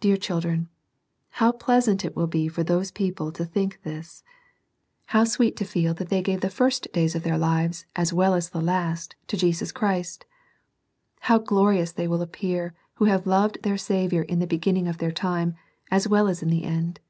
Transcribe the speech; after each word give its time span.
Dear 0.00 0.18
children, 0.18 0.68
how 1.30 1.52
pleasant 1.52 2.04
it 2.04 2.14
will 2.14 2.26
be 2.26 2.48
for 2.48 2.62
those 2.62 2.90
people 2.90 3.32
to 3.32 3.46
think 3.46 3.80
this! 3.82 4.22
How 5.06 5.24
sweet 5.24 5.56
to 5.56 5.64
feel 5.64 5.94
that 5.94 6.10
they 6.10 6.20
gave 6.20 6.42
the 6.42 6.50
first 6.50 6.86
days 6.92 7.14
of 7.14 7.22
their 7.22 7.38
lives 7.38 7.86
as 7.96 8.12
well 8.12 8.34
as 8.34 8.50
the 8.50 8.60
last 8.60 9.16
to 9.26 9.38
Jesus 9.38 9.72
Christ! 9.72 10.26
How 11.20 11.38
glorious 11.38 11.92
they 11.92 12.06
will 12.06 12.20
appear 12.20 12.74
who 12.96 13.06
have 13.06 13.26
loved 13.26 13.62
their 13.62 13.78
Saviour 13.78 14.24
in 14.24 14.38
the 14.38 14.46
beginning 14.46 14.86
of 14.86 14.98
their 14.98 15.12
time, 15.12 15.54
as 15.90 16.06
well 16.06 16.28
as 16.28 16.42
in 16.42 16.50
the 16.50 16.64
end. 16.64 17.00